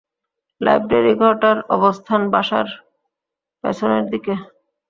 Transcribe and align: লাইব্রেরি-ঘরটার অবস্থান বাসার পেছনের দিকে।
লাইব্রেরি-ঘরটার 0.61 1.57
অবস্থান 1.69 2.21
বাসার 2.33 2.67
পেছনের 3.63 4.03
দিকে। 4.11 4.33